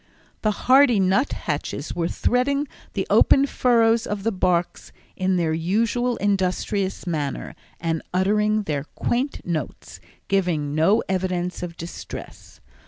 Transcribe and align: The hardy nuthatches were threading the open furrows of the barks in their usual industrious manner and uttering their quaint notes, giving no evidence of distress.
The 0.41 0.65
hardy 0.65 0.99
nuthatches 0.99 1.93
were 1.95 2.07
threading 2.07 2.67
the 2.93 3.05
open 3.11 3.45
furrows 3.45 4.07
of 4.07 4.23
the 4.23 4.31
barks 4.31 4.91
in 5.15 5.35
their 5.37 5.53
usual 5.53 6.17
industrious 6.17 7.05
manner 7.05 7.53
and 7.79 8.01
uttering 8.11 8.63
their 8.63 8.85
quaint 8.95 9.45
notes, 9.45 9.99
giving 10.27 10.73
no 10.73 11.03
evidence 11.07 11.61
of 11.61 11.77
distress. 11.77 12.61